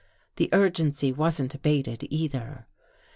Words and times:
The 0.37 0.49
urgency 0.51 1.11
wasn't 1.13 1.53
abated 1.53 2.07
either. 2.09 2.65